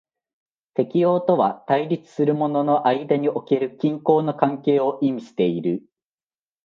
[0.73, 5.83] 適応とは対立するものの間における均衡の関係を意味している。